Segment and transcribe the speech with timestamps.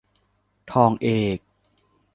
[0.71, 1.07] ทองเอ
[1.37, 1.37] ก